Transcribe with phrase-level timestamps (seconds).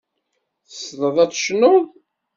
[0.67, 1.83] Tessneḍ ad tecnuḍ?